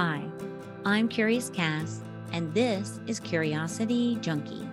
Hi, 0.00 0.22
I'm 0.84 1.08
Curious 1.08 1.50
Cass, 1.50 2.02
and 2.32 2.54
this 2.54 3.00
is 3.08 3.18
Curiosity 3.18 4.16
Junkie. 4.20 4.64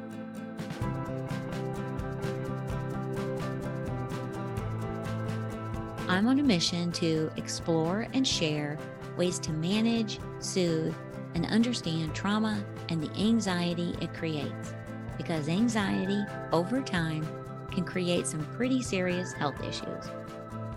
I'm 6.07 6.27
on 6.27 6.37
a 6.37 6.43
mission 6.43 6.91
to 6.91 7.31
explore 7.37 8.05
and 8.13 8.27
share 8.27 8.77
ways 9.17 9.39
to 9.39 9.51
manage, 9.51 10.19
soothe, 10.37 10.93
and 11.33 11.47
understand 11.47 12.13
trauma 12.13 12.63
and 12.89 13.01
the 13.01 13.09
anxiety 13.19 13.95
it 14.01 14.13
creates. 14.13 14.75
Because 15.17 15.49
anxiety, 15.49 16.23
over 16.51 16.83
time, 16.83 17.27
can 17.71 17.83
create 17.83 18.27
some 18.27 18.45
pretty 18.53 18.83
serious 18.83 19.33
health 19.33 19.59
issues. 19.63 20.05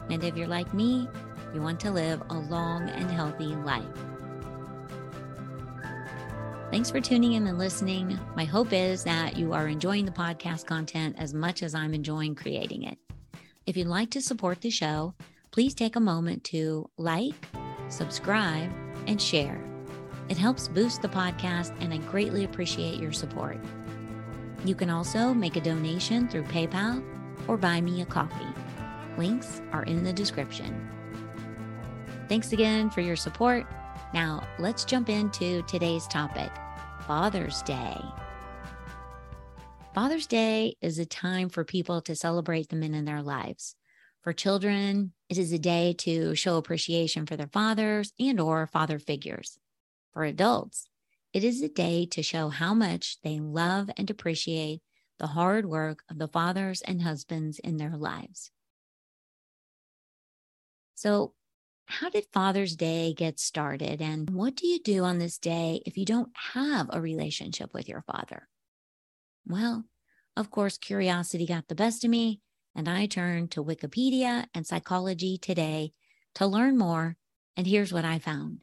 And 0.08 0.24
if 0.24 0.38
you're 0.38 0.46
like 0.46 0.72
me, 0.72 1.06
you 1.52 1.60
want 1.60 1.78
to 1.80 1.90
live 1.90 2.22
a 2.30 2.38
long 2.38 2.88
and 2.88 3.10
healthy 3.10 3.54
life. 3.54 3.84
Thanks 6.70 6.90
for 6.90 7.00
tuning 7.00 7.32
in 7.32 7.46
and 7.46 7.56
listening. 7.56 8.20
My 8.36 8.44
hope 8.44 8.74
is 8.74 9.02
that 9.04 9.38
you 9.38 9.54
are 9.54 9.68
enjoying 9.68 10.04
the 10.04 10.12
podcast 10.12 10.66
content 10.66 11.16
as 11.18 11.32
much 11.32 11.62
as 11.62 11.74
I'm 11.74 11.94
enjoying 11.94 12.34
creating 12.34 12.82
it. 12.82 12.98
If 13.64 13.74
you'd 13.74 13.86
like 13.86 14.10
to 14.10 14.20
support 14.20 14.60
the 14.60 14.68
show, 14.68 15.14
please 15.50 15.74
take 15.74 15.96
a 15.96 16.00
moment 16.00 16.44
to 16.44 16.90
like, 16.98 17.48
subscribe, 17.88 18.70
and 19.06 19.20
share. 19.20 19.58
It 20.28 20.36
helps 20.36 20.68
boost 20.68 21.00
the 21.00 21.08
podcast, 21.08 21.74
and 21.80 21.94
I 21.94 21.96
greatly 21.96 22.44
appreciate 22.44 23.00
your 23.00 23.12
support. 23.12 23.58
You 24.62 24.74
can 24.74 24.90
also 24.90 25.32
make 25.32 25.56
a 25.56 25.62
donation 25.62 26.28
through 26.28 26.44
PayPal 26.44 27.02
or 27.48 27.56
buy 27.56 27.80
me 27.80 28.02
a 28.02 28.06
coffee. 28.06 28.54
Links 29.16 29.62
are 29.72 29.84
in 29.84 30.04
the 30.04 30.12
description. 30.12 30.86
Thanks 32.28 32.52
again 32.52 32.90
for 32.90 33.00
your 33.00 33.16
support. 33.16 33.66
Now, 34.14 34.46
let's 34.58 34.86
jump 34.86 35.10
into 35.10 35.62
today's 35.62 36.06
topic 36.06 36.50
Father's 37.06 37.60
Day. 37.62 38.00
Father's 39.94 40.26
Day 40.26 40.76
is 40.80 40.98
a 40.98 41.04
time 41.04 41.50
for 41.50 41.62
people 41.62 42.00
to 42.02 42.16
celebrate 42.16 42.70
the 42.70 42.76
men 42.76 42.94
in 42.94 43.04
their 43.04 43.20
lives. 43.20 43.74
For 44.22 44.32
children, 44.32 45.12
it 45.28 45.36
is 45.36 45.52
a 45.52 45.58
day 45.58 45.92
to 45.98 46.34
show 46.34 46.56
appreciation 46.56 47.26
for 47.26 47.36
their 47.36 47.48
fathers 47.48 48.12
and 48.18 48.40
or 48.40 48.66
father 48.66 48.98
figures. 48.98 49.58
For 50.14 50.24
adults, 50.24 50.88
it 51.34 51.44
is 51.44 51.60
a 51.60 51.68
day 51.68 52.06
to 52.06 52.22
show 52.22 52.48
how 52.48 52.72
much 52.72 53.18
they 53.22 53.38
love 53.38 53.90
and 53.98 54.08
appreciate 54.08 54.80
the 55.18 55.28
hard 55.28 55.66
work 55.66 56.02
of 56.10 56.18
the 56.18 56.28
fathers 56.28 56.80
and 56.80 57.02
husbands 57.02 57.58
in 57.58 57.76
their 57.76 57.96
lives. 57.96 58.50
So, 60.94 61.34
how 61.88 62.10
did 62.10 62.26
Father's 62.32 62.76
Day 62.76 63.14
get 63.14 63.40
started? 63.40 64.02
And 64.02 64.28
what 64.30 64.54
do 64.54 64.66
you 64.66 64.78
do 64.78 65.04
on 65.04 65.18
this 65.18 65.38
day 65.38 65.82
if 65.86 65.96
you 65.96 66.04
don't 66.04 66.30
have 66.52 66.88
a 66.92 67.00
relationship 67.00 67.72
with 67.72 67.88
your 67.88 68.02
father? 68.02 68.46
Well, 69.46 69.84
of 70.36 70.50
course, 70.50 70.76
curiosity 70.76 71.46
got 71.46 71.68
the 71.68 71.74
best 71.74 72.04
of 72.04 72.10
me, 72.10 72.40
and 72.74 72.88
I 72.88 73.06
turned 73.06 73.50
to 73.52 73.64
Wikipedia 73.64 74.46
and 74.54 74.66
Psychology 74.66 75.38
Today 75.38 75.92
to 76.34 76.46
learn 76.46 76.76
more. 76.76 77.16
And 77.56 77.66
here's 77.66 77.92
what 77.92 78.04
I 78.04 78.18
found 78.18 78.58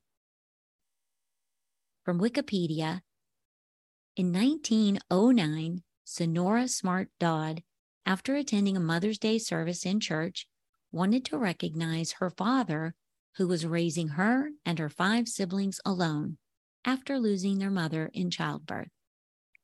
from 2.03 2.19
Wikipedia 2.19 3.01
in 4.15 4.31
1909, 4.31 5.81
Sonora 6.03 6.67
Smart 6.67 7.09
Dodd, 7.19 7.63
after 8.05 8.35
attending 8.35 8.77
a 8.77 8.79
Mother's 8.79 9.17
Day 9.17 9.39
service 9.39 9.83
in 9.83 9.99
church, 9.99 10.47
wanted 10.91 11.25
to 11.25 11.37
recognize 11.39 12.13
her 12.19 12.29
father 12.29 12.93
who 13.37 13.47
was 13.47 13.65
raising 13.65 14.09
her 14.09 14.49
and 14.65 14.79
her 14.79 14.89
five 14.89 15.27
siblings 15.27 15.79
alone 15.85 16.37
after 16.85 17.19
losing 17.19 17.57
their 17.57 17.71
mother 17.71 18.09
in 18.13 18.29
childbirth. 18.29 18.89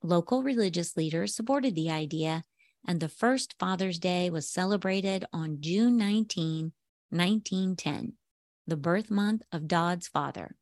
Local 0.04 0.44
religious 0.44 0.98
leaders 0.98 1.36
supported 1.36 1.76
the 1.76 1.92
idea, 1.92 2.44
and 2.88 3.00
the 3.00 3.10
first 3.10 3.56
Father's 3.60 4.00
Day 4.00 4.30
was 4.30 4.50
celebrated 4.50 5.26
on 5.32 5.58
June 5.62 5.98
19, 5.98 6.74
1910, 7.10 8.14
the 8.66 8.78
birth 8.78 9.12
month 9.12 9.44
of 9.52 9.68
Dodd's 9.68 10.08
father. 10.08 10.56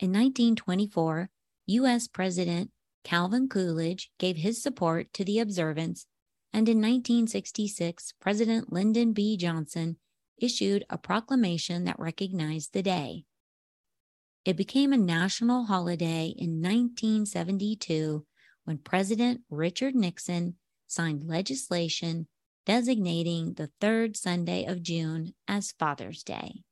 In 0.00 0.10
1924, 0.10 1.30
U.S. 1.66 2.08
President 2.08 2.70
Calvin 3.04 3.48
Coolidge 3.48 4.10
gave 4.18 4.36
his 4.36 4.62
support 4.62 5.12
to 5.14 5.24
the 5.24 5.38
observance, 5.38 6.06
and 6.52 6.68
in 6.68 6.78
1966, 6.78 8.14
President 8.20 8.72
Lyndon 8.72 9.12
B. 9.12 9.36
Johnson 9.36 9.96
issued 10.40 10.84
a 10.90 10.98
proclamation 10.98 11.84
that 11.84 11.98
recognized 11.98 12.72
the 12.72 12.82
day. 12.82 13.24
It 14.44 14.56
became 14.56 14.92
a 14.92 14.98
national 14.98 15.66
holiday 15.66 16.34
in 16.36 16.62
1972 16.62 18.24
when 18.64 18.78
President 18.78 19.42
Richard 19.50 19.94
Nixon 19.94 20.56
signed 20.86 21.24
legislation 21.24 22.28
designating 22.64 23.54
the 23.54 23.70
third 23.80 24.16
Sunday 24.16 24.64
of 24.64 24.82
June 24.82 25.34
as 25.46 25.72
Father's 25.72 26.22
Day. 26.22 26.62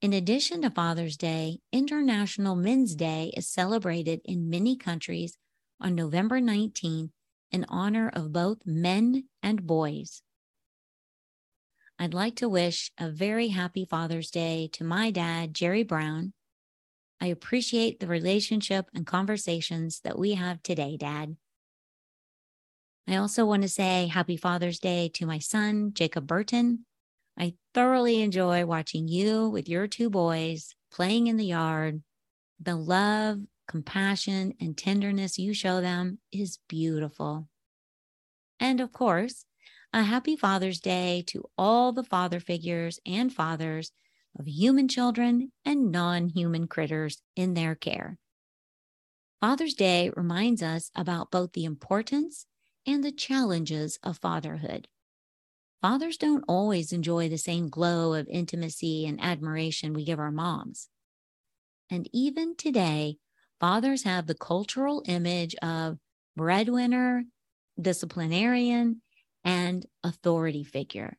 In 0.00 0.12
addition 0.12 0.62
to 0.62 0.70
Father's 0.70 1.16
Day, 1.16 1.58
International 1.72 2.54
Men's 2.54 2.94
Day 2.94 3.32
is 3.36 3.48
celebrated 3.48 4.20
in 4.24 4.50
many 4.50 4.76
countries 4.76 5.38
on 5.80 5.94
November 5.94 6.40
19th 6.40 7.10
in 7.50 7.64
honor 7.68 8.10
of 8.12 8.32
both 8.32 8.58
men 8.64 9.24
and 9.42 9.66
boys. 9.66 10.22
I'd 11.98 12.14
like 12.14 12.36
to 12.36 12.48
wish 12.48 12.90
a 12.98 13.08
very 13.08 13.48
happy 13.48 13.84
Father's 13.84 14.30
Day 14.30 14.68
to 14.72 14.84
my 14.84 15.10
dad, 15.10 15.54
Jerry 15.54 15.84
Brown. 15.84 16.32
I 17.20 17.26
appreciate 17.26 18.00
the 18.00 18.08
relationship 18.08 18.86
and 18.94 19.06
conversations 19.06 20.00
that 20.00 20.18
we 20.18 20.34
have 20.34 20.62
today, 20.62 20.96
Dad. 20.96 21.36
I 23.06 23.16
also 23.16 23.46
want 23.46 23.62
to 23.62 23.68
say 23.68 24.08
happy 24.08 24.36
Father's 24.36 24.78
Day 24.78 25.08
to 25.14 25.26
my 25.26 25.38
son, 25.38 25.92
Jacob 25.94 26.26
Burton. 26.26 26.84
I 27.38 27.54
thoroughly 27.74 28.22
enjoy 28.22 28.66
watching 28.66 29.06
you 29.08 29.48
with 29.48 29.68
your 29.68 29.86
two 29.86 30.10
boys 30.10 30.74
playing 30.90 31.28
in 31.28 31.36
the 31.36 31.46
yard. 31.46 32.02
The 32.60 32.76
love, 32.76 33.40
compassion, 33.68 34.54
and 34.60 34.76
tenderness 34.76 35.38
you 35.38 35.54
show 35.54 35.80
them 35.80 36.18
is 36.32 36.58
beautiful. 36.68 37.48
And 38.58 38.80
of 38.80 38.92
course, 38.92 39.44
a 39.94 40.02
happy 40.02 40.34
Father's 40.34 40.80
Day 40.80 41.22
to 41.28 41.44
all 41.56 41.92
the 41.92 42.02
father 42.02 42.40
figures 42.40 42.98
and 43.06 43.32
fathers 43.32 43.92
of 44.36 44.48
human 44.48 44.88
children 44.88 45.52
and 45.64 45.92
non 45.92 46.30
human 46.30 46.66
critters 46.66 47.22
in 47.36 47.54
their 47.54 47.76
care. 47.76 48.18
Father's 49.40 49.74
Day 49.74 50.10
reminds 50.16 50.64
us 50.64 50.90
about 50.96 51.30
both 51.30 51.52
the 51.52 51.64
importance 51.64 52.46
and 52.84 53.04
the 53.04 53.12
challenges 53.12 54.00
of 54.02 54.18
fatherhood. 54.18 54.88
Fathers 55.80 56.16
don't 56.16 56.44
always 56.48 56.92
enjoy 56.92 57.28
the 57.28 57.38
same 57.38 57.68
glow 57.68 58.14
of 58.14 58.26
intimacy 58.28 59.06
and 59.06 59.22
admiration 59.22 59.92
we 59.92 60.04
give 60.04 60.18
our 60.18 60.32
moms. 60.32 60.88
And 61.88 62.08
even 62.12 62.56
today, 62.56 63.18
fathers 63.60 64.02
have 64.02 64.26
the 64.26 64.34
cultural 64.34 65.04
image 65.06 65.54
of 65.62 65.98
breadwinner, 66.36 67.26
disciplinarian, 67.80 69.02
and 69.44 69.86
authority 70.02 70.64
figure. 70.64 71.18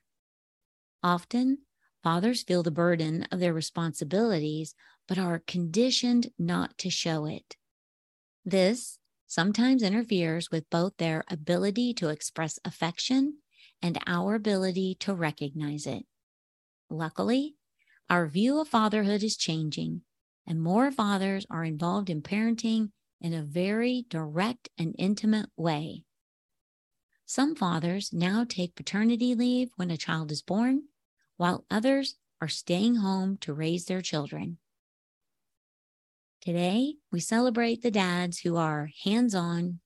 Often, 1.03 1.59
fathers 2.03 2.43
feel 2.43 2.63
the 2.63 2.71
burden 2.71 3.23
of 3.31 3.39
their 3.39 3.53
responsibilities, 3.53 4.75
but 5.07 5.17
are 5.17 5.39
conditioned 5.39 6.31
not 6.37 6.77
to 6.79 6.89
show 6.89 7.25
it. 7.25 7.57
This 8.45 8.99
sometimes 9.27 9.83
interferes 9.83 10.51
with 10.51 10.69
both 10.69 10.97
their 10.97 11.25
ability 11.27 11.93
to 11.95 12.09
express 12.09 12.59
affection 12.65 13.39
and 13.81 13.99
our 14.07 14.35
ability 14.35 14.95
to 15.01 15.13
recognize 15.13 15.85
it. 15.85 16.05
Luckily, 16.89 17.57
our 18.09 18.27
view 18.27 18.61
of 18.61 18.69
fatherhood 18.69 19.23
is 19.23 19.37
changing, 19.37 20.03
and 20.47 20.63
more 20.63 20.91
fathers 20.91 21.45
are 21.51 21.65
involved 21.65 22.09
in 22.09 22.23
parenting 22.23 22.93
in 23.21 23.33
a 23.33 23.43
very 23.43 24.05
direct 24.09 24.69
and 24.77 24.95
intimate 24.97 25.51
way. 25.57 26.04
Some 27.25 27.55
fathers 27.55 28.13
now 28.13 28.45
take 28.47 28.75
paternity 28.75 29.33
leave 29.33 29.71
when 29.75 29.89
a 29.89 29.97
child 29.97 30.31
is 30.31 30.43
born, 30.43 30.83
while 31.37 31.65
others 31.71 32.15
are 32.39 32.47
staying 32.47 32.97
home 32.97 33.37
to 33.37 33.53
raise 33.53 33.85
their 33.85 34.01
children. 34.01 34.57
Today, 36.41 36.95
we 37.11 37.19
celebrate 37.19 37.81
the 37.81 37.89
dads 37.89 38.39
who 38.39 38.55
are 38.57 38.91
hands 39.03 39.33
on, 39.33 39.79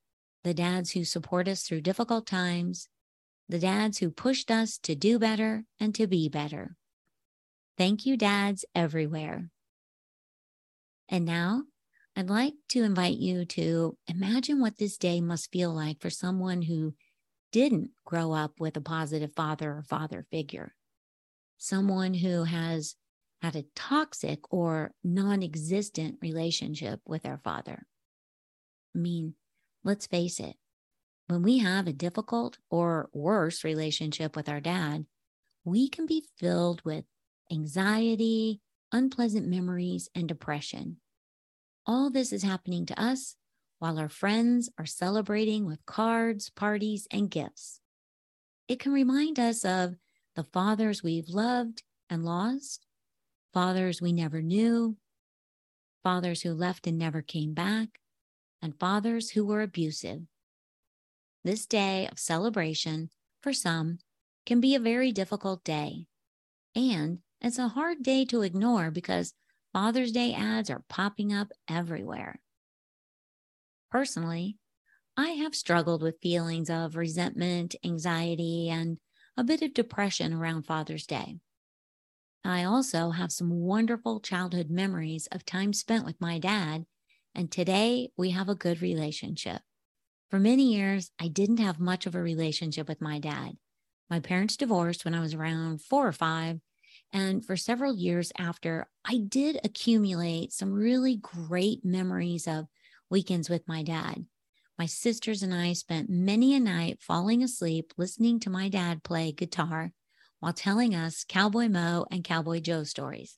the 0.43 0.53
dads 0.53 0.91
who 0.91 1.05
support 1.05 1.47
us 1.47 1.63
through 1.63 1.81
difficult 1.81 2.27
times, 2.27 2.89
the 3.47 3.59
dads 3.59 3.99
who 3.99 4.11
pushed 4.11 4.51
us 4.51 4.77
to 4.79 4.93
do 4.93 5.17
better 5.17 5.63
and 5.79 5.95
to 5.95 6.07
be 6.07 6.27
better. 6.27 6.75
Thank 7.77 8.05
you, 8.05 8.17
dads 8.17 8.65
everywhere. 8.75 9.49
And 11.07 11.23
now, 11.23 11.63
I'd 12.15 12.29
like 12.29 12.55
to 12.69 12.83
invite 12.83 13.17
you 13.17 13.45
to 13.45 13.97
imagine 14.07 14.59
what 14.59 14.77
this 14.77 14.97
day 14.97 15.21
must 15.21 15.53
feel 15.53 15.73
like 15.73 16.01
for 16.01 16.09
someone 16.09 16.63
who 16.63 16.93
didn't 17.51 17.91
grow 18.05 18.31
up 18.31 18.59
with 18.59 18.77
a 18.77 18.81
positive 18.81 19.31
father 19.35 19.71
or 19.71 19.83
father 19.83 20.25
figure, 20.31 20.75
someone 21.57 22.13
who 22.13 22.43
has 22.43 22.95
had 23.41 23.55
a 23.55 23.65
toxic 23.75 24.39
or 24.51 24.91
non 25.03 25.41
existent 25.43 26.17
relationship 26.21 26.99
with 27.05 27.23
their 27.23 27.39
father. 27.43 27.85
I 28.95 28.99
mean, 28.99 29.35
let's 29.83 30.07
face 30.07 30.39
it, 30.39 30.55
when 31.27 31.43
we 31.43 31.59
have 31.59 31.87
a 31.87 31.93
difficult 31.93 32.57
or 32.69 33.09
worse 33.13 33.63
relationship 33.63 34.35
with 34.35 34.49
our 34.49 34.59
dad, 34.59 35.05
we 35.63 35.87
can 35.87 36.05
be 36.05 36.25
filled 36.37 36.81
with 36.83 37.05
anxiety, 37.51 38.61
unpleasant 38.91 39.47
memories, 39.47 40.09
and 40.15 40.27
depression. 40.27 40.97
All 41.85 42.09
this 42.09 42.33
is 42.33 42.43
happening 42.43 42.85
to 42.87 43.01
us 43.01 43.35
while 43.79 43.97
our 43.97 44.09
friends 44.09 44.69
are 44.77 44.85
celebrating 44.85 45.65
with 45.65 45.85
cards, 45.85 46.49
parties, 46.49 47.07
and 47.11 47.31
gifts. 47.31 47.81
It 48.67 48.79
can 48.79 48.91
remind 48.91 49.39
us 49.39 49.65
of 49.65 49.95
the 50.35 50.43
fathers 50.43 51.01
we've 51.01 51.29
loved 51.29 51.83
and 52.09 52.23
lost, 52.23 52.85
fathers 53.53 54.01
we 54.01 54.13
never 54.13 54.41
knew, 54.41 54.97
fathers 56.03 56.41
who 56.41 56.53
left 56.53 56.87
and 56.87 56.97
never 56.97 57.21
came 57.21 57.53
back, 57.53 57.99
and 58.61 58.79
fathers 58.79 59.31
who 59.31 59.45
were 59.45 59.61
abusive. 59.61 60.21
This 61.43 61.65
day 61.65 62.07
of 62.11 62.19
celebration, 62.19 63.09
for 63.41 63.53
some, 63.53 63.99
can 64.45 64.59
be 64.59 64.75
a 64.75 64.79
very 64.79 65.11
difficult 65.11 65.63
day. 65.63 66.05
And 66.75 67.19
it's 67.41 67.57
a 67.57 67.69
hard 67.69 68.03
day 68.03 68.25
to 68.25 68.41
ignore 68.41 68.91
because 68.91 69.33
Father's 69.71 70.11
Day 70.11 70.33
ads 70.33 70.69
are 70.69 70.83
popping 70.89 71.31
up 71.31 71.51
everywhere. 71.69 72.41
Personally, 73.91 74.57
I 75.17 75.31
have 75.31 75.55
struggled 75.55 76.03
with 76.03 76.21
feelings 76.21 76.69
of 76.69 76.95
resentment, 76.95 77.75
anxiety, 77.83 78.69
and 78.69 78.99
a 79.37 79.43
bit 79.43 79.61
of 79.61 79.73
depression 79.73 80.33
around 80.33 80.63
Father's 80.63 81.07
Day. 81.07 81.39
I 82.43 82.63
also 82.63 83.11
have 83.11 83.31
some 83.31 83.49
wonderful 83.49 84.19
childhood 84.19 84.69
memories 84.69 85.27
of 85.27 85.45
time 85.45 85.73
spent 85.73 86.05
with 86.05 86.19
my 86.21 86.39
dad, 86.39 86.85
and 87.35 87.51
today 87.51 88.11
we 88.17 88.31
have 88.31 88.49
a 88.49 88.55
good 88.55 88.81
relationship. 88.81 89.61
For 90.29 90.39
many 90.39 90.73
years, 90.75 91.11
I 91.19 91.27
didn't 91.29 91.59
have 91.59 91.79
much 91.79 92.05
of 92.05 92.15
a 92.15 92.21
relationship 92.21 92.87
with 92.87 93.01
my 93.01 93.19
dad. 93.19 93.57
My 94.09 94.19
parents 94.19 94.57
divorced 94.57 95.05
when 95.05 95.15
I 95.15 95.21
was 95.21 95.33
around 95.33 95.81
four 95.83 96.07
or 96.07 96.13
five, 96.13 96.61
and 97.11 97.45
for 97.45 97.57
several 97.57 97.95
years 97.95 98.31
after, 98.37 98.89
I 99.05 99.17
did 99.17 99.59
accumulate 99.63 100.53
some 100.53 100.73
really 100.73 101.17
great 101.17 101.85
memories 101.85 102.47
of 102.47 102.67
weekends 103.09 103.49
with 103.49 103.67
my 103.67 103.83
dad. 103.83 104.25
My 104.77 104.85
sisters 104.85 105.43
and 105.43 105.53
I 105.53 105.73
spent 105.73 106.09
many 106.09 106.55
a 106.55 106.59
night 106.59 106.99
falling 107.01 107.43
asleep 107.43 107.93
listening 107.97 108.39
to 108.41 108.49
my 108.49 108.69
dad 108.69 109.03
play 109.03 109.31
guitar 109.31 109.91
while 110.39 110.53
telling 110.53 110.95
us 110.95 111.25
Cowboy 111.27 111.67
Mo 111.67 112.05
and 112.11 112.23
Cowboy 112.23 112.61
Joe 112.61 112.83
stories. 112.83 113.37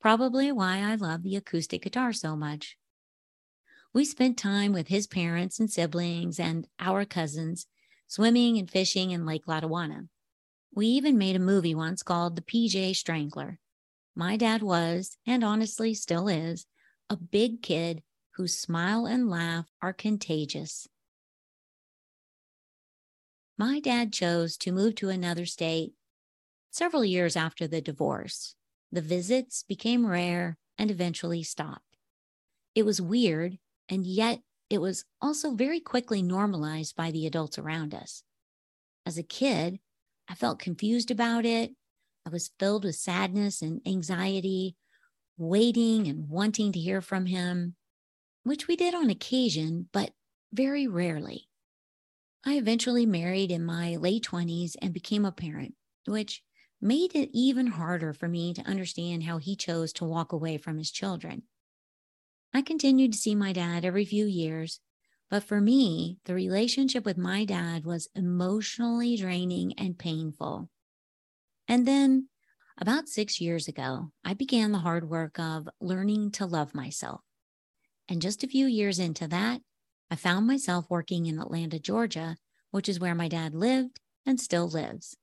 Probably 0.00 0.52
why 0.52 0.78
I 0.78 0.96
love 0.96 1.22
the 1.22 1.36
acoustic 1.36 1.82
guitar 1.82 2.12
so 2.12 2.36
much. 2.36 2.76
We 3.94 4.04
spent 4.04 4.36
time 4.36 4.72
with 4.72 4.88
his 4.88 5.06
parents 5.06 5.58
and 5.58 5.70
siblings 5.70 6.38
and 6.38 6.68
our 6.78 7.06
cousins, 7.06 7.66
swimming 8.06 8.58
and 8.58 8.70
fishing 8.70 9.12
in 9.12 9.24
Lake 9.24 9.46
Lotawana. 9.46 10.08
We 10.74 10.88
even 10.88 11.16
made 11.16 11.36
a 11.36 11.40
movie 11.40 11.74
once 11.74 12.02
called 12.02 12.36
The 12.36 12.42
PJ 12.42 12.96
Strangler. 12.96 13.58
My 14.14 14.36
dad 14.36 14.62
was, 14.62 15.16
and 15.26 15.42
honestly 15.42 15.94
still 15.94 16.28
is, 16.28 16.66
a 17.08 17.16
big 17.16 17.62
kid 17.62 18.02
whose 18.36 18.58
smile 18.58 19.06
and 19.06 19.30
laugh 19.30 19.66
are 19.80 19.92
contagious. 19.92 20.88
My 23.58 23.80
dad 23.80 24.12
chose 24.12 24.58
to 24.58 24.72
move 24.72 24.94
to 24.96 25.08
another 25.08 25.46
state 25.46 25.94
several 26.70 27.04
years 27.04 27.36
after 27.36 27.66
the 27.66 27.80
divorce. 27.80 28.54
The 28.92 29.00
visits 29.00 29.62
became 29.62 30.06
rare 30.06 30.58
and 30.76 30.90
eventually 30.90 31.42
stopped. 31.42 31.96
It 32.74 32.84
was 32.84 33.00
weird, 33.00 33.58
and 33.88 34.06
yet 34.06 34.40
it 34.68 34.78
was 34.78 35.04
also 35.22 35.54
very 35.54 35.80
quickly 35.80 36.20
normalized 36.20 36.94
by 36.94 37.10
the 37.10 37.26
adults 37.26 37.58
around 37.58 37.94
us. 37.94 38.22
As 39.06 39.16
a 39.16 39.22
kid, 39.22 39.80
I 40.28 40.34
felt 40.34 40.58
confused 40.58 41.10
about 41.10 41.46
it. 41.46 41.72
I 42.26 42.30
was 42.30 42.50
filled 42.58 42.84
with 42.84 42.96
sadness 42.96 43.62
and 43.62 43.80
anxiety, 43.86 44.76
waiting 45.38 46.06
and 46.08 46.28
wanting 46.28 46.72
to 46.72 46.78
hear 46.80 47.00
from 47.00 47.26
him, 47.26 47.76
which 48.46 48.68
we 48.68 48.76
did 48.76 48.94
on 48.94 49.10
occasion, 49.10 49.88
but 49.92 50.12
very 50.52 50.86
rarely. 50.86 51.48
I 52.44 52.58
eventually 52.58 53.04
married 53.04 53.50
in 53.50 53.64
my 53.64 53.96
late 53.96 54.22
20s 54.22 54.76
and 54.80 54.94
became 54.94 55.24
a 55.24 55.32
parent, 55.32 55.74
which 56.06 56.44
made 56.80 57.16
it 57.16 57.30
even 57.32 57.66
harder 57.66 58.12
for 58.12 58.28
me 58.28 58.54
to 58.54 58.62
understand 58.62 59.24
how 59.24 59.38
he 59.38 59.56
chose 59.56 59.92
to 59.94 60.04
walk 60.04 60.30
away 60.30 60.58
from 60.58 60.78
his 60.78 60.92
children. 60.92 61.42
I 62.54 62.62
continued 62.62 63.12
to 63.14 63.18
see 63.18 63.34
my 63.34 63.52
dad 63.52 63.84
every 63.84 64.04
few 64.04 64.26
years, 64.26 64.78
but 65.28 65.42
for 65.42 65.60
me, 65.60 66.18
the 66.24 66.34
relationship 66.34 67.04
with 67.04 67.18
my 67.18 67.44
dad 67.44 67.84
was 67.84 68.08
emotionally 68.14 69.16
draining 69.16 69.72
and 69.76 69.98
painful. 69.98 70.70
And 71.66 71.84
then, 71.84 72.28
about 72.78 73.08
six 73.08 73.40
years 73.40 73.66
ago, 73.66 74.12
I 74.24 74.34
began 74.34 74.70
the 74.70 74.78
hard 74.78 75.10
work 75.10 75.36
of 75.40 75.68
learning 75.80 76.30
to 76.32 76.46
love 76.46 76.76
myself. 76.76 77.25
And 78.08 78.22
just 78.22 78.44
a 78.44 78.48
few 78.48 78.66
years 78.66 78.98
into 78.98 79.26
that, 79.28 79.60
I 80.10 80.16
found 80.16 80.46
myself 80.46 80.86
working 80.88 81.26
in 81.26 81.40
Atlanta, 81.40 81.78
Georgia, 81.78 82.36
which 82.70 82.88
is 82.88 83.00
where 83.00 83.14
my 83.14 83.28
dad 83.28 83.54
lived 83.54 84.00
and 84.24 84.40
still 84.40 84.68
lives. 84.68 85.16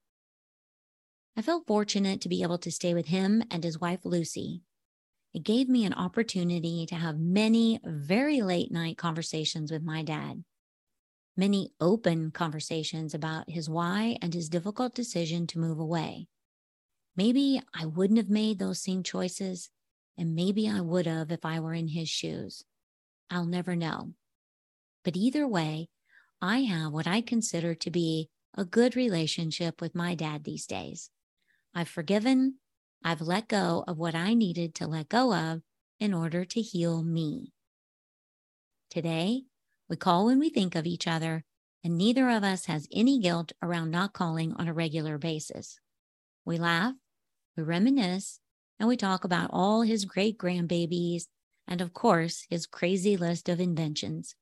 I 1.38 1.42
felt 1.42 1.66
fortunate 1.66 2.22
to 2.22 2.30
be 2.30 2.44
able 2.44 2.58
to 2.60 2.72
stay 2.72 2.94
with 2.94 3.08
him 3.08 3.44
and 3.50 3.64
his 3.64 3.80
wife, 3.80 4.02
Lucy, 4.04 4.64
it 5.34 5.44
gave 5.44 5.68
me 5.68 5.84
an 5.84 5.96
opportunity 5.96 6.86
to 6.86 6.96
have 6.96 7.18
many 7.18 7.80
very 7.84 8.42
late 8.42 8.72
night 8.72 8.98
conversations 8.98 9.72
with 9.72 9.82
my 9.82 10.04
dad, 10.04 10.44
many 11.36 11.72
open 11.82 12.30
conversations 12.30 13.16
about 13.16 13.50
his 13.50 13.68
why 13.68 14.18
and 14.22 14.34
his 14.34 14.48
difficult 14.48 14.94
decision 14.94 15.48
to 15.48 15.60
move 15.60 15.80
away. 15.80 16.28
Maybe 17.16 17.62
I 17.74 17.88
wouldn't 17.88 18.20
have 18.20 18.30
made 18.30 18.60
those 18.60 18.84
same 18.84 19.02
choices, 19.02 19.72
and 20.18 20.36
maybe 20.36 20.70
I 20.70 20.82
would 20.82 21.08
have 21.08 21.32
if 21.32 21.44
I 21.44 21.60
were 21.60 21.74
in 21.74 21.88
his 21.88 22.10
shoes. 22.10 22.64
I'll 23.30 23.46
never 23.46 23.76
know. 23.76 24.14
But 25.04 25.16
either 25.16 25.48
way, 25.48 25.90
I 26.42 26.60
have 26.64 26.92
what 26.92 27.08
I 27.08 27.22
consider 27.22 27.76
to 27.76 27.92
be 27.92 28.30
a 28.56 28.66
good 28.66 28.96
relationship 28.96 29.82
with 29.82 29.96
my 29.96 30.16
dad 30.16 30.44
these 30.44 30.66
days. 30.66 31.10
I've 31.74 31.90
forgiven 31.90 32.56
I've 33.04 33.22
let 33.22 33.50
go 33.50 33.84
of 33.86 33.98
what 33.98 34.16
I 34.16 34.34
needed 34.34 34.76
to 34.76 34.88
let 34.88 35.10
go 35.10 35.34
of 35.34 35.62
in 36.00 36.14
order 36.14 36.46
to 36.46 36.62
heal 36.62 37.04
me. 37.04 37.52
Today, 38.90 39.44
we 39.90 39.98
call 39.98 40.26
when 40.26 40.40
we 40.40 40.50
think 40.50 40.76
of 40.76 40.86
each 40.86 41.06
other, 41.06 41.44
and 41.84 41.98
neither 41.98 42.30
of 42.30 42.44
us 42.44 42.66
has 42.68 42.88
any 42.94 43.20
guilt 43.20 43.52
around 43.62 43.92
not 43.92 44.14
calling 44.14 44.54
on 44.54 44.70
a 44.70 44.74
regular 44.74 45.18
basis. 45.18 45.80
We 46.46 46.58
laugh, 46.58 46.94
we 47.58 47.64
reminisce, 47.64 48.40
and 48.80 48.88
we 48.88 48.96
talk 48.96 49.26
about 49.26 49.50
all 49.52 49.82
his 49.82 50.06
great 50.06 50.38
grandbabies 50.38 51.26
and, 51.68 51.82
of 51.82 51.94
course, 51.94 52.46
his 52.50 52.66
crazy 52.66 53.18
list 53.18 53.50
of 53.50 53.60
inventions. 53.60 54.36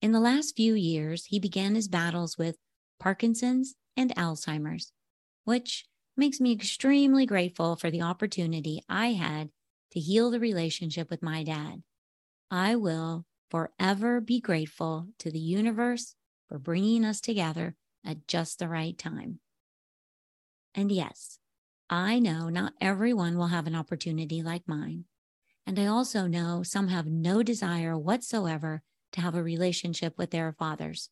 In 0.00 0.12
the 0.12 0.20
last 0.20 0.56
few 0.56 0.74
years, 0.74 1.26
he 1.26 1.38
began 1.38 1.74
his 1.74 1.88
battles 1.88 2.38
with 2.38 2.56
Parkinson's 2.98 3.74
and 3.96 4.14
Alzheimer's, 4.16 4.92
which 5.44 5.86
makes 6.16 6.40
me 6.40 6.52
extremely 6.52 7.26
grateful 7.26 7.76
for 7.76 7.90
the 7.90 8.02
opportunity 8.02 8.82
I 8.88 9.12
had 9.12 9.50
to 9.92 10.00
heal 10.00 10.30
the 10.30 10.40
relationship 10.40 11.10
with 11.10 11.22
my 11.22 11.42
dad. 11.42 11.82
I 12.50 12.76
will 12.76 13.26
forever 13.50 14.20
be 14.20 14.40
grateful 14.40 15.08
to 15.18 15.30
the 15.30 15.38
universe 15.38 16.14
for 16.48 16.58
bringing 16.58 17.04
us 17.04 17.20
together 17.20 17.76
at 18.04 18.26
just 18.26 18.58
the 18.58 18.68
right 18.68 18.96
time. 18.96 19.40
And 20.74 20.90
yes, 20.90 21.38
I 21.88 22.18
know 22.18 22.48
not 22.48 22.74
everyone 22.80 23.36
will 23.36 23.48
have 23.48 23.66
an 23.66 23.74
opportunity 23.74 24.42
like 24.42 24.68
mine. 24.68 25.04
And 25.70 25.78
I 25.78 25.86
also 25.86 26.26
know 26.26 26.64
some 26.64 26.88
have 26.88 27.06
no 27.06 27.44
desire 27.44 27.96
whatsoever 27.96 28.82
to 29.12 29.20
have 29.20 29.36
a 29.36 29.42
relationship 29.44 30.18
with 30.18 30.32
their 30.32 30.52
fathers. 30.52 31.10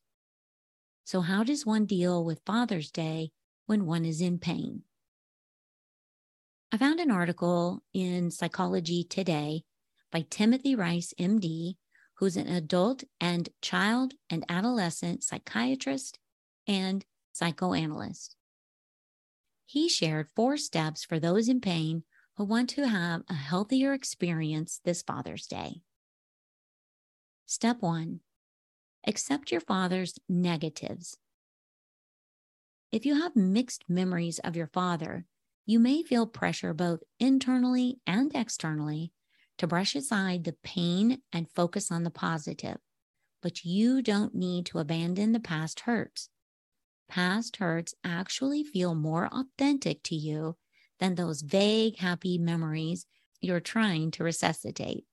So, 1.04 1.20
how 1.20 1.44
does 1.44 1.64
one 1.64 1.86
deal 1.86 2.24
with 2.24 2.42
Father's 2.44 2.90
Day 2.90 3.30
when 3.66 3.86
one 3.86 4.04
is 4.04 4.20
in 4.20 4.40
pain? 4.40 4.82
I 6.72 6.76
found 6.76 6.98
an 6.98 7.08
article 7.08 7.84
in 7.94 8.32
Psychology 8.32 9.04
Today 9.04 9.62
by 10.10 10.26
Timothy 10.28 10.74
Rice, 10.74 11.14
MD, 11.20 11.76
who's 12.14 12.36
an 12.36 12.48
adult 12.48 13.04
and 13.20 13.50
child 13.62 14.14
and 14.28 14.44
adolescent 14.48 15.22
psychiatrist 15.22 16.18
and 16.66 17.04
psychoanalyst. 17.30 18.34
He 19.66 19.88
shared 19.88 20.30
four 20.34 20.56
steps 20.56 21.04
for 21.04 21.20
those 21.20 21.48
in 21.48 21.60
pain 21.60 22.02
who 22.38 22.44
want 22.44 22.70
to 22.70 22.86
have 22.86 23.22
a 23.28 23.34
healthier 23.34 23.92
experience 23.92 24.80
this 24.84 25.02
Father's 25.02 25.48
Day. 25.48 25.82
Step 27.46 27.82
one 27.82 28.20
accept 29.06 29.50
your 29.50 29.60
father's 29.60 30.20
negatives. 30.28 31.18
If 32.92 33.04
you 33.04 33.20
have 33.20 33.34
mixed 33.34 33.84
memories 33.88 34.38
of 34.38 34.54
your 34.54 34.68
father, 34.68 35.26
You 35.68 35.78
may 35.78 36.02
feel 36.02 36.26
pressure 36.26 36.72
both 36.72 37.00
internally 37.20 37.98
and 38.06 38.34
externally 38.34 39.12
to 39.58 39.66
brush 39.66 39.94
aside 39.94 40.44
the 40.44 40.56
pain 40.64 41.20
and 41.30 41.52
focus 41.54 41.92
on 41.92 42.04
the 42.04 42.10
positive, 42.10 42.78
but 43.42 43.66
you 43.66 44.00
don't 44.00 44.34
need 44.34 44.64
to 44.66 44.78
abandon 44.78 45.32
the 45.32 45.40
past 45.40 45.80
hurts. 45.80 46.30
Past 47.06 47.56
hurts 47.56 47.92
actually 48.02 48.64
feel 48.64 48.94
more 48.94 49.28
authentic 49.30 50.02
to 50.04 50.14
you 50.14 50.56
than 50.98 51.14
those 51.14 51.42
vague, 51.42 51.98
happy 51.98 52.38
memories 52.38 53.06
you're 53.40 53.60
trying 53.60 54.10
to 54.12 54.24
resuscitate. 54.24 55.04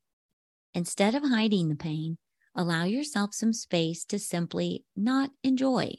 Instead 0.73 1.15
of 1.15 1.23
hiding 1.23 1.69
the 1.69 1.75
pain, 1.75 2.17
allow 2.55 2.83
yourself 2.83 3.33
some 3.33 3.53
space 3.53 4.03
to 4.05 4.19
simply 4.19 4.83
not 4.95 5.29
enjoy. 5.43 5.93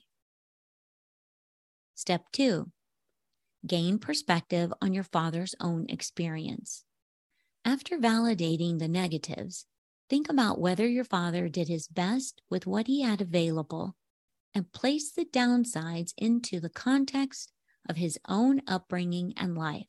Step 1.94 2.24
two, 2.32 2.70
gain 3.66 3.98
perspective 3.98 4.72
on 4.82 4.92
your 4.92 5.04
father's 5.04 5.54
own 5.60 5.86
experience. 5.88 6.84
After 7.64 7.98
validating 7.98 8.78
the 8.78 8.88
negatives, 8.88 9.66
think 10.08 10.28
about 10.28 10.60
whether 10.60 10.86
your 10.86 11.04
father 11.04 11.48
did 11.48 11.68
his 11.68 11.88
best 11.88 12.42
with 12.50 12.66
what 12.66 12.86
he 12.86 13.02
had 13.02 13.20
available 13.20 13.96
and 14.54 14.72
place 14.72 15.10
the 15.10 15.24
downsides 15.24 16.12
into 16.16 16.60
the 16.60 16.68
context 16.68 17.52
of 17.88 17.96
his 17.96 18.18
own 18.28 18.62
upbringing 18.66 19.32
and 19.36 19.56
life. 19.56 19.86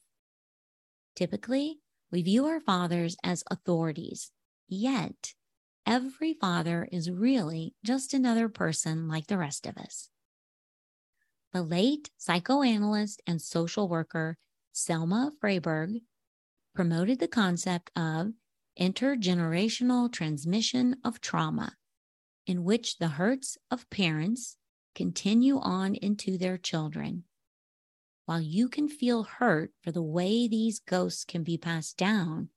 Typically, 1.15 1.79
we 2.11 2.21
view 2.21 2.45
our 2.45 2.59
fathers 2.59 3.17
as 3.23 3.43
authorities, 3.49 4.31
yet, 4.67 5.33
every 5.85 6.33
father 6.33 6.87
is 6.91 7.09
really 7.09 7.73
just 7.83 8.13
another 8.13 8.49
person 8.49 9.07
like 9.07 9.27
the 9.27 9.37
rest 9.37 9.65
of 9.65 9.77
us. 9.77 10.09
The 11.53 11.63
late 11.63 12.11
psychoanalyst 12.17 13.21
and 13.25 13.41
social 13.41 13.87
worker 13.87 14.37
Selma 14.73 15.31
Fraiberg 15.41 16.01
promoted 16.75 17.19
the 17.19 17.27
concept 17.27 17.89
of 17.95 18.33
intergenerational 18.79 20.11
transmission 20.11 20.97
of 21.03 21.19
trauma, 21.19 21.73
in 22.45 22.63
which 22.63 22.97
the 22.97 23.07
hurts 23.07 23.57
of 23.71 23.89
parents 23.89 24.57
continue 24.93 25.57
on 25.59 25.95
into 25.95 26.37
their 26.37 26.57
children 26.57 27.23
while 28.27 28.41
you 28.41 28.67
can 28.67 28.89
feel 28.89 29.23
hurt 29.23 29.71
for 29.81 29.89
the 29.93 30.01
way 30.01 30.49
these 30.49 30.81
ghosts 30.81 31.23
can 31.23 31.43
be 31.43 31.57
passed 31.57 31.95
down, 31.95 32.49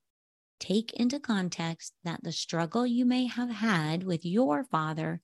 take 0.58 0.92
into 0.94 1.20
context 1.20 1.94
that 2.02 2.24
the 2.24 2.32
struggle 2.32 2.84
you 2.84 3.06
may 3.06 3.26
have 3.26 3.50
had 3.50 4.02
with 4.02 4.26
your 4.26 4.64
father 4.64 5.22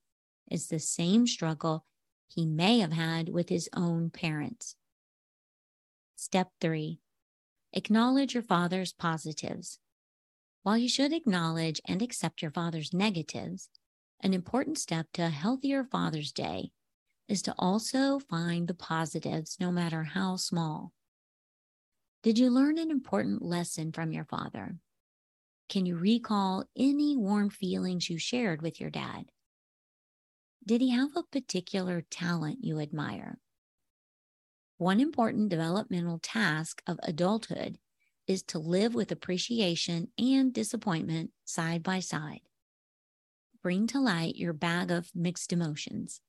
is 0.48 0.68
the 0.68 0.78
same 0.78 1.26
struggle 1.26 1.84
he 2.28 2.46
may 2.46 2.78
have 2.78 2.92
had 2.92 3.28
with 3.28 3.48
his 3.48 3.68
own 3.74 4.08
parents. 4.08 4.76
Step 6.14 6.52
three, 6.60 7.00
acknowledge 7.72 8.32
your 8.32 8.42
father's 8.44 8.92
positives. 8.92 9.80
While 10.62 10.78
you 10.78 10.88
should 10.88 11.12
acknowledge 11.12 11.80
and 11.88 12.00
accept 12.00 12.40
your 12.40 12.52
father's 12.52 12.94
negatives, 12.94 13.68
an 14.20 14.32
important 14.32 14.78
step 14.78 15.08
to 15.14 15.26
a 15.26 15.28
healthier 15.28 15.82
Father's 15.82 16.30
Day 16.30 16.70
is 17.28 17.42
to 17.42 17.54
also 17.58 18.18
find 18.18 18.68
the 18.68 18.74
positives, 18.74 19.56
no 19.58 19.72
matter 19.72 20.04
how 20.04 20.36
small. 20.36 20.92
Did 22.22 22.38
you 22.38 22.50
learn 22.50 22.78
an 22.78 22.90
important 22.90 23.42
lesson 23.42 23.92
from 23.92 24.12
your 24.12 24.24
father? 24.24 24.76
Can 25.68 25.86
you 25.86 25.96
recall 25.96 26.64
any 26.76 27.16
warm 27.16 27.50
feelings 27.50 28.08
you 28.08 28.18
shared 28.18 28.62
with 28.62 28.80
your 28.80 28.90
dad? 28.90 29.26
Did 30.64 30.80
he 30.80 30.90
have 30.90 31.10
a 31.16 31.22
particular 31.22 32.02
talent 32.10 32.58
you 32.62 32.80
admire? 32.80 33.38
One 34.78 35.00
important 35.00 35.48
developmental 35.48 36.18
task 36.18 36.82
of 36.86 36.98
adulthood 37.02 37.78
is 38.26 38.42
to 38.42 38.58
live 38.58 38.94
with 38.94 39.12
appreciation 39.12 40.08
and 40.18 40.52
disappointment 40.52 41.30
side 41.44 41.82
by 41.82 42.00
side. 42.00 42.40
Bring 43.62 43.86
to 43.88 44.00
light 44.00 44.36
your 44.36 44.52
bag 44.52 44.90
of 44.90 45.10
mixed 45.14 45.52
emotions 45.52 46.20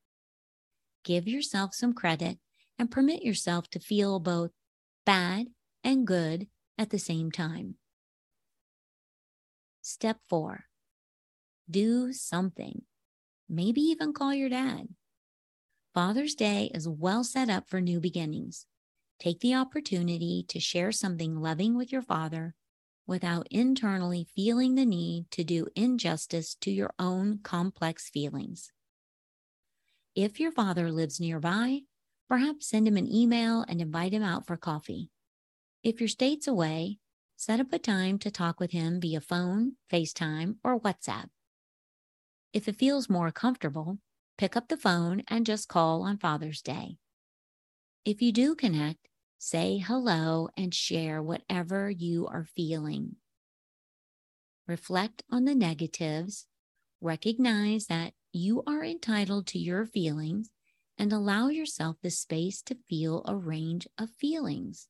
give 1.08 1.26
yourself 1.26 1.74
some 1.74 1.94
credit 1.94 2.38
and 2.78 2.92
permit 2.92 3.24
yourself 3.24 3.70
to 3.70 3.80
feel 3.80 4.20
both 4.20 4.52
bad 5.06 5.48
and 5.82 6.06
good 6.06 6.48
at 6.78 6.90
the 6.90 7.00
same 7.00 7.32
time. 7.32 7.76
Step 9.82 10.18
four, 10.28 10.66
do 11.70 12.12
something. 12.12 12.82
Maybe 13.50 13.80
even 13.80 14.12
call 14.12 14.34
your 14.34 14.50
dad. 14.50 14.90
Father's 15.94 16.36
Day 16.36 16.70
is 16.74 16.90
well 16.90 17.24
set 17.24 17.50
up 17.50 17.70
for 17.70 17.80
new 17.80 18.02
beginnings. 18.02 18.66
Take 19.18 19.40
the 19.40 19.56
opportunity 19.56 20.44
to 20.50 20.60
share 20.60 20.92
something 20.92 21.40
loving 21.40 21.78
with 21.78 21.90
your 21.90 22.02
father 22.02 22.54
without 23.08 23.48
internally 23.50 24.28
feeling 24.36 24.76
the 24.76 24.86
need 24.86 25.32
to 25.32 25.46
do 25.46 25.68
injustice 25.74 26.54
to 26.56 26.70
your 26.70 26.92
own 27.00 27.40
complex 27.44 28.10
feelings. 28.10 28.74
If 30.18 30.40
your 30.40 30.52
father 30.52 30.92
lives 30.92 31.20
nearby, 31.20 31.82
perhaps 32.28 32.68
send 32.68 32.88
him 32.88 32.98
an 32.98 33.06
email 33.06 33.64
and 33.68 33.80
invite 33.80 34.14
him 34.14 34.24
out 34.24 34.48
for 34.48 34.58
coffee. 34.58 35.12
If 35.84 36.00
your 36.00 36.08
state's 36.08 36.48
away, 36.48 36.98
set 37.36 37.60
up 37.60 37.72
a 37.72 37.78
time 37.78 38.18
to 38.20 38.32
talk 38.32 38.60
with 38.60 38.72
him 38.72 39.00
via 39.00 39.22
phone, 39.22 39.74
FaceTime, 39.94 40.56
or 40.64 40.80
WhatsApp. 40.80 41.28
If 42.52 42.68
it 42.68 42.80
feels 42.80 43.12
more 43.12 43.32
comfortable, 43.32 44.00
pick 44.40 44.58
up 44.58 44.70
the 44.70 44.76
phone 44.76 45.22
and 45.28 45.46
just 45.46 45.68
call 45.68 46.02
on 46.02 46.18
Father's 46.18 46.64
Day. 46.64 46.98
If 48.04 48.20
you 48.20 48.32
do 48.32 48.56
connect, 48.56 49.10
say 49.38 49.78
hello 49.78 50.50
and 50.58 50.74
share 50.74 51.22
whatever 51.22 51.92
you 51.92 52.26
are 52.26 52.48
feeling. 52.56 53.18
Reflect 54.68 55.22
on 55.32 55.46
the 55.46 55.54
negatives. 55.54 56.48
Recognize 57.02 57.86
that 57.86 58.14
you 58.32 58.64
are 58.68 58.84
entitled 58.84 59.48
to 59.48 59.60
your 59.60 59.86
feelings 59.86 60.50
and 60.98 61.14
allow 61.14 61.48
yourself 61.48 61.98
the 62.02 62.10
space 62.10 62.62
to 62.64 62.78
feel 62.90 63.24
a 63.26 63.36
range 63.36 63.88
of 63.98 64.10
feelings. 64.10 64.88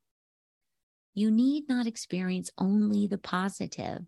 You 1.13 1.31
need 1.31 1.67
not 1.67 1.87
experience 1.87 2.51
only 2.57 3.07
the 3.07 3.17
positive. 3.17 4.05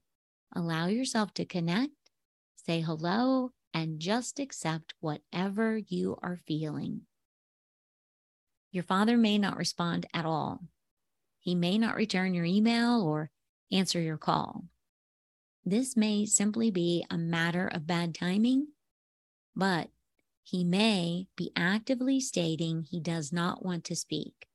Allow 0.55 0.87
yourself 0.87 1.33
to 1.35 1.45
connect, 1.45 1.93
say 2.55 2.81
hello, 2.81 3.51
and 3.73 3.99
just 3.99 4.39
accept 4.39 4.93
whatever 4.99 5.77
you 5.77 6.17
are 6.21 6.37
feeling. 6.37 7.01
Your 8.71 8.83
father 8.83 9.17
may 9.17 9.37
not 9.37 9.57
respond 9.57 10.05
at 10.13 10.25
all. 10.25 10.61
He 11.39 11.55
may 11.55 11.77
not 11.77 11.95
return 11.95 12.33
your 12.33 12.45
email 12.45 13.01
or 13.01 13.31
answer 13.71 13.99
your 13.99 14.17
call. 14.17 14.65
This 15.65 15.97
may 15.97 16.25
simply 16.25 16.71
be 16.71 17.05
a 17.09 17.17
matter 17.17 17.67
of 17.67 17.87
bad 17.87 18.15
timing 18.15 18.67
but 19.59 19.89
he 20.41 20.63
may 20.63 21.27
be 21.35 21.51
actively 21.55 22.19
stating 22.19 22.83
he 22.83 22.99
does 22.99 23.33
not 23.33 23.63
want 23.63 23.83
to 23.83 23.95
speak. 23.95 24.47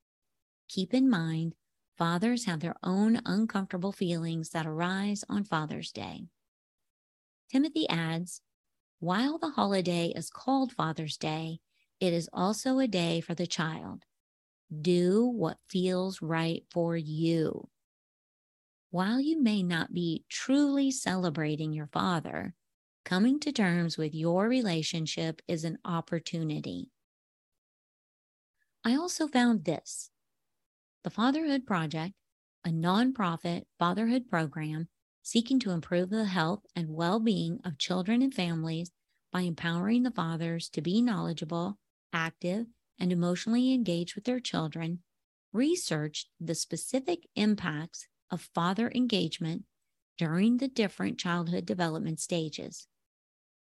Keep 0.68 0.94
in 0.94 1.08
mind, 1.08 1.54
fathers 1.99 2.46
have 2.46 2.61
their 2.61 2.75
own 2.82 3.20
uncomfortable 3.26 3.92
feelings 3.92 4.50
that 4.50 4.66
arise 4.66 5.23
on 5.28 5.44
Father's 5.44 5.92
Day. 5.92 6.25
Timothy 7.52 7.88
adds, 7.88 8.40
while 8.99 9.38
the 9.38 9.50
holiday 9.50 10.12
is 10.16 10.30
called 10.30 10.73
Father's 10.73 11.18
Day, 11.18 11.61
it 12.00 12.12
is 12.14 12.30
also 12.32 12.78
a 12.78 12.88
day 12.88 13.20
for 13.20 13.34
the 13.34 13.46
child. 13.46 14.04
Do 14.80 15.26
what 15.26 15.58
feels 15.68 16.23
right 16.23 16.64
for 16.70 16.96
you. 16.96 17.68
While 18.90 19.20
you 19.20 19.40
may 19.40 19.62
not 19.62 19.92
be 19.92 20.25
truly 20.30 20.90
celebrating 20.90 21.73
your 21.73 21.88
father, 21.92 22.54
coming 23.04 23.38
to 23.40 23.52
terms 23.52 23.99
with 23.99 24.14
your 24.14 24.49
relationship 24.49 25.42
is 25.46 25.64
an 25.64 25.78
opportunity. 25.84 26.90
I 28.84 28.96
also 28.96 29.26
found 29.28 29.64
this 29.64 30.11
the 31.04 31.11
Fatherhood 31.11 31.66
Project, 31.66 32.14
a 32.64 32.70
nonprofit 32.70 33.66
fatherhood 33.78 34.28
program 34.28 34.88
seeking 35.23 35.58
to 35.61 35.70
improve 35.70 36.11
the 36.11 36.25
health 36.26 36.64
and 36.75 36.90
well 36.90 37.20
being 37.20 37.61
of 37.64 37.78
children 37.78 38.23
and 38.23 38.34
families 38.34 38.90
by 39.32 39.42
empowering 39.42 40.02
the 40.02 40.11
fathers 40.11 40.68
to 40.70 40.80
be 40.80 41.02
knowledgeable, 41.02 41.78
active, 42.12 42.66
and 42.99 43.12
emotionally 43.12 43.73
engaged 43.73 44.14
with 44.14 44.25
their 44.25 44.40
children, 44.40 45.02
researched 45.52 46.30
the 46.40 46.54
specific 46.54 47.26
impacts 47.34 48.08
of 48.30 48.50
father 48.54 48.90
engagement 48.94 49.64
during 50.16 50.58
the 50.58 50.68
different 50.68 51.18
childhood 51.18 51.66
development 51.66 52.20
stages. 52.20 52.87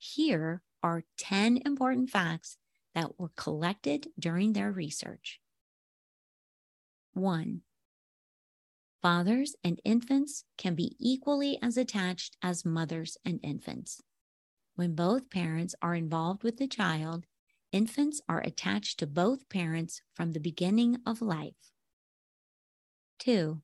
Here 0.03 0.61
are 0.83 1.05
10 1.15 1.59
important 1.65 2.09
facts 2.09 2.57
that 2.93 3.17
were 3.17 3.31
collected 3.37 4.07
during 4.19 4.51
their 4.51 4.69
research. 4.69 5.39
One, 7.13 7.61
fathers 9.01 9.55
and 9.63 9.79
infants 9.85 10.43
can 10.57 10.75
be 10.75 10.97
equally 10.99 11.57
as 11.61 11.77
attached 11.77 12.35
as 12.41 12.65
mothers 12.65 13.17
and 13.23 13.39
infants. 13.41 14.01
When 14.75 14.93
both 14.93 15.29
parents 15.29 15.73
are 15.81 15.95
involved 15.95 16.43
with 16.43 16.57
the 16.57 16.67
child, 16.67 17.25
infants 17.71 18.19
are 18.27 18.41
attached 18.41 18.99
to 18.99 19.07
both 19.07 19.47
parents 19.47 20.01
from 20.13 20.33
the 20.33 20.41
beginning 20.41 20.97
of 21.05 21.21
life. 21.21 21.71
Two, 23.19 23.61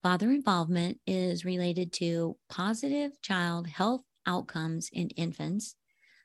father 0.00 0.30
involvement 0.30 1.00
is 1.08 1.44
related 1.44 1.92
to 1.94 2.36
positive 2.48 3.20
child 3.20 3.66
health 3.66 4.04
outcomes 4.30 4.90
in 4.92 5.10
infants, 5.10 5.76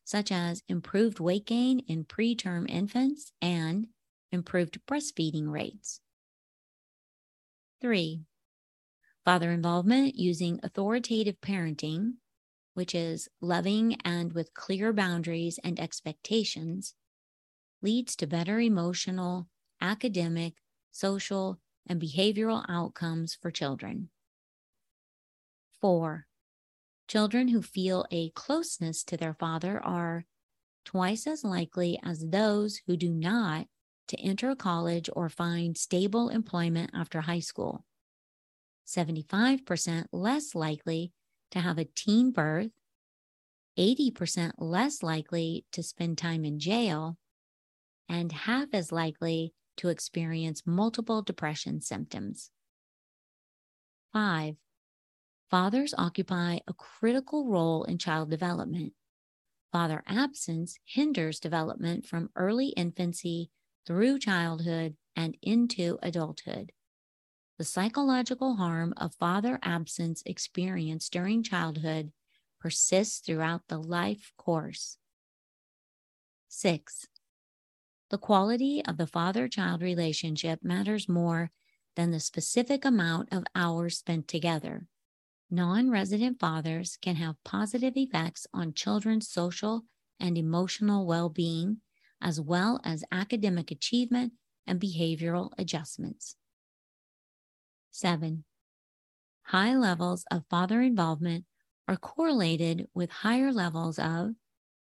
such 0.06 0.32
as 0.32 0.64
improved 0.70 1.20
weight 1.20 1.46
gain 1.48 1.80
in 1.82 2.06
preterm 2.06 2.70
infants 2.70 3.34
and 3.42 3.88
improved 4.32 4.86
breastfeeding 4.88 5.52
rates. 5.52 6.02
Three, 7.80 8.26
father 9.26 9.52
involvement 9.52 10.16
using 10.16 10.58
authoritative 10.64 11.42
parenting, 11.42 12.14
which 12.76 12.96
is 12.96 13.30
loving 13.42 13.96
and 14.06 14.34
with 14.34 14.54
clear 14.54 14.94
boundaries 14.94 15.60
and 15.64 15.80
expectations, 15.80 16.96
leads 17.82 18.16
to 18.18 18.28
better 18.28 18.60
emotional, 18.60 19.50
academic, 19.82 20.64
social, 20.92 21.62
and 21.88 22.02
behavioral 22.02 22.66
outcomes 22.70 23.36
for 23.36 23.52
children. 23.52 24.12
Four, 25.80 26.28
children 27.08 27.50
who 27.50 27.62
feel 27.62 28.06
a 28.12 28.30
closeness 28.32 29.04
to 29.06 29.18
their 29.18 29.34
father 29.34 29.84
are 29.84 30.26
twice 30.84 31.28
as 31.28 31.44
likely 31.44 32.00
as 32.04 32.28
those 32.30 32.82
who 32.88 32.96
do 32.96 33.10
not 33.10 33.68
to 34.08 34.20
enter 34.20 34.56
college 34.56 35.10
or 35.14 35.30
find 35.30 35.78
stable 35.78 36.30
employment 36.30 36.92
after 36.94 37.22
high 37.22 37.40
school. 37.40 37.86
75% 38.88 40.06
less 40.12 40.54
likely 40.54 41.12
to 41.52 41.60
have 41.60 41.78
a 41.78 41.86
teen 41.86 42.32
birth, 42.32 42.70
80% 43.80 44.54
less 44.58 45.02
likely 45.02 45.66
to 45.72 45.82
spend 45.82 46.18
time 46.18 46.46
in 46.46 46.60
jail, 46.60 47.18
and 48.08 48.32
half 48.32 48.68
as 48.74 48.92
likely 48.92 49.54
to 49.78 49.90
experience 49.90 50.64
multiple 50.66 51.22
depression 51.22 51.82
symptoms. 51.82 52.52
Five, 54.14 54.56
fathers 55.56 55.94
occupy 55.98 56.60
a 56.68 56.74
critical 56.74 57.48
role 57.48 57.86
in 57.86 57.98
child 57.98 58.30
development. 58.30 58.92
Father 59.72 60.04
absence 60.06 60.78
hinders 60.84 61.40
development 61.40 62.06
from 62.06 62.30
early 62.36 62.74
infancy 62.76 63.50
through 63.88 64.20
childhood 64.20 64.98
and 65.16 65.38
into 65.42 65.98
adulthood. 66.04 66.74
The 67.58 67.64
psychological 67.64 68.58
harm 68.58 68.94
of 68.98 69.16
father 69.16 69.58
absence 69.64 70.22
experienced 70.26 71.14
during 71.14 71.42
childhood 71.42 72.12
persists 72.60 73.20
throughout 73.20 73.70
the 73.70 73.78
life 73.78 74.34
course. 74.36 74.98
Six, 76.50 77.08
the 78.10 78.18
quality 78.18 78.84
of 78.84 78.98
the 78.98 79.08
father 79.08 79.48
child 79.48 79.82
relationship 79.82 80.66
matters 80.66 81.08
more 81.08 81.52
than 81.96 82.12
the 82.12 82.20
specific 82.20 82.84
amount 82.84 83.32
of 83.32 83.46
hours 83.56 83.98
spent 83.98 84.28
together. 84.28 84.90
Non 85.50 85.90
resident 85.90 86.40
fathers 86.40 86.98
can 86.98 87.16
have 87.16 87.44
positive 87.44 87.98
effects 87.98 88.46
on 88.54 88.74
children's 88.74 89.28
social 89.28 89.86
and 90.20 90.38
emotional 90.38 91.06
well 91.06 91.30
being, 91.30 91.82
as 92.22 92.40
well 92.40 92.80
as 92.84 93.04
academic 93.12 93.72
achievement 93.72 94.34
and 94.68 94.80
behavioral 94.80 95.52
adjustments. 95.58 96.36
Seven, 97.92 98.44
high 99.44 99.76
levels 99.76 100.26
of 100.32 100.46
father 100.50 100.82
involvement 100.82 101.46
are 101.88 101.98
correlated 101.98 102.90
with 102.94 103.10
higher 103.24 103.52
levels 103.52 104.00
of 104.00 104.36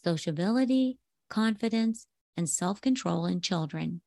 sociability, 0.03 0.99
confidence, 1.29 2.07
and 2.37 2.49
self 2.49 2.81
control 2.81 3.25
in 3.25 3.41
children. 3.41 4.01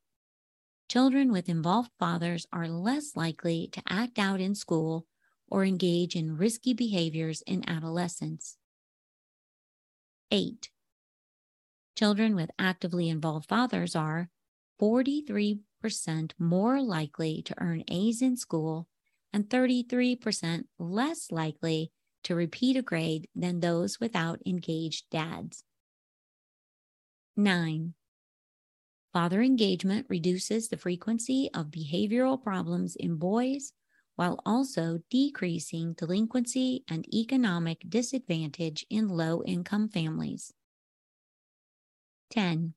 Children 0.89 1.33
with 1.33 1.49
involved 1.49 1.93
fathers 1.99 2.47
are 2.53 2.69
less 2.69 3.17
likely 3.17 3.69
to 3.69 3.83
act 3.89 4.19
out 4.19 4.41
in 4.41 4.55
school 4.55 5.07
or 5.49 5.65
engage 5.65 6.17
in 6.17 6.37
risky 6.37 6.75
behaviors 6.75 7.43
in 7.43 7.69
adolescence. 7.69 8.57
8. 10.31 10.71
Children 11.97 12.35
with 12.35 12.51
actively 12.59 13.09
involved 13.09 13.49
fathers 13.49 13.97
are 13.97 14.29
43% 14.81 15.61
more 16.39 16.83
likely 16.83 17.43
to 17.43 17.55
earn 17.59 17.85
A's 17.89 18.21
in 18.21 18.37
school 18.37 18.89
and 19.33 19.49
33% 19.49 20.65
less 20.79 21.31
likely 21.31 21.93
to 22.25 22.35
repeat 22.35 22.77
a 22.77 22.83
grade 22.83 23.29
than 23.35 23.61
those 23.61 24.01
without 24.01 24.41
engaged 24.45 25.09
dads. 25.11 25.65
9. 27.37 27.95
Father 29.13 29.43
engagement 29.43 30.07
reduces 30.09 30.69
the 30.69 30.77
frequency 30.77 31.49
of 31.55 31.67
behavioral 31.67 32.43
problems 32.43 32.97
in 32.97 33.17
boys 33.17 33.73
while 34.17 34.41
also 34.45 34.99
decreasing 35.11 35.93
delinquency 35.93 36.85
and 36.89 37.07
economic 37.15 37.85
disadvantage 37.89 38.85
in 38.91 39.09
low 39.09 39.43
income 39.45 39.89
families. 39.89 40.53
10. 42.31 42.75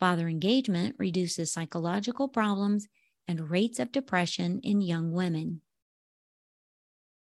Father 0.00 0.28
engagement 0.28 0.96
reduces 0.98 1.52
psychological 1.52 2.26
problems 2.26 2.88
and 3.28 3.50
rates 3.50 3.78
of 3.78 3.92
depression 3.92 4.58
in 4.62 4.80
young 4.80 5.12
women. 5.12 5.60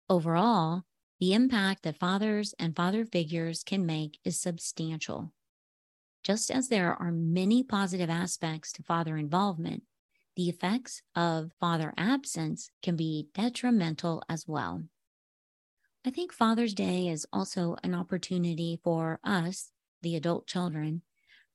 Overall, 0.10 0.84
the 1.20 1.34
impact 1.34 1.84
that 1.84 1.98
fathers 1.98 2.54
and 2.60 2.76
father 2.76 3.06
figures 3.06 3.64
can 3.64 3.86
make 3.86 4.20
is 4.26 4.40
substantial. 4.40 5.32
Just 6.24 6.52
as 6.52 6.68
there 6.68 6.94
are 6.94 7.12
many 7.12 7.64
positive 7.64 8.10
aspects 8.10 8.74
to 8.74 8.84
father 8.84 9.16
involvement, 9.16 9.84
the 10.36 10.50
effects 10.50 11.02
of 11.16 11.52
father 11.60 11.94
absence 11.98 12.70
can 12.84 12.96
be 12.96 13.28
detrimental 13.34 14.24
as 14.30 14.48
well. 14.48 14.84
I 16.06 16.12
think 16.12 16.32
Father's 16.32 16.74
Day 16.74 17.08
is 17.08 17.26
also 17.34 17.78
an 17.84 17.96
opportunity 17.96 18.80
for 18.84 19.20
us, 19.24 19.72
the 20.02 20.16
adult 20.16 20.46
children, 20.46 21.02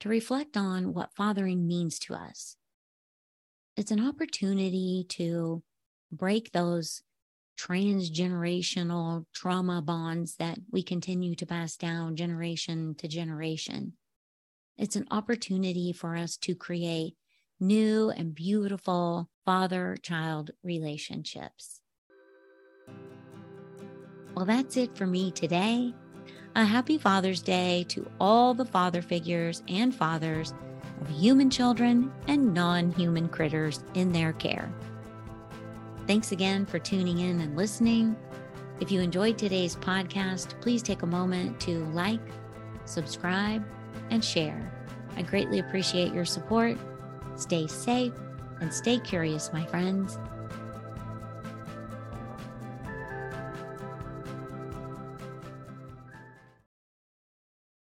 to 0.01 0.09
reflect 0.09 0.57
on 0.57 0.93
what 0.93 1.15
fathering 1.15 1.67
means 1.69 1.99
to 2.01 2.15
us. 2.15 2.57
It's 3.77 3.93
an 3.93 4.07
opportunity 4.07 5.07
to 5.11 5.63
break 6.11 6.51
those 6.51 7.03
transgenerational 7.59 9.27
trauma 9.35 9.83
bonds 9.83 10.37
that 10.37 10.59
we 10.71 10.83
continue 10.83 11.35
to 11.37 11.47
pass 11.47 11.77
down 11.77 12.17
generation 12.17 12.95
to 12.97 13.07
generation 13.07 13.93
it's 14.81 14.97
an 14.97 15.07
opportunity 15.11 15.93
for 15.93 16.17
us 16.17 16.39
to 16.39 16.55
create 16.55 17.15
new 17.61 18.11
and 18.11 18.35
beautiful 18.35 19.29
father 19.45 19.97
child 20.03 20.51
relationships. 20.65 21.81
Well, 24.35 24.47
that's 24.47 24.77
it 24.77 24.97
for 24.97 25.07
me 25.07 25.31
today. 25.31 25.95
A 26.57 26.65
happy 26.65 26.99
Father's 26.99 27.43
Day 27.43 27.85
to 27.89 28.11
all 28.19 28.55
the 28.55 28.65
father 28.65 29.03
figures 29.03 29.63
and 29.69 29.95
fathers 29.95 30.55
of 31.01 31.09
human 31.09 31.51
children 31.51 32.13
and 32.27 32.55
non 32.55 32.91
human 32.93 33.29
critters 33.29 33.85
in 33.95 34.13
their 34.13 34.33
care. 34.33 34.73
Thanks 36.07 36.33
again 36.33 36.67
for 36.67 36.79
tuning 36.79 37.19
in 37.19 37.41
and 37.41 37.57
listening. 37.57 38.17
If 38.81 38.91
you 38.91 39.01
enjoyed 39.01 39.37
today's 39.37 39.77
podcast, 39.77 40.61
please 40.61 40.83
take 40.83 41.03
a 41.03 41.07
moment 41.07 41.61
to 41.61 41.85
like, 41.93 42.21
subscribe, 42.87 43.65
and 44.11 44.25
share. 44.25 44.73
I 45.17 45.23
greatly 45.23 45.59
appreciate 45.59 46.15
your 46.15 46.25
support. 46.25 46.79
Stay 47.41 47.67
safe 47.67 48.13
and 48.61 48.71
stay 48.73 48.99
curious, 48.99 49.51
my 49.51 49.65
friends. 49.65 50.19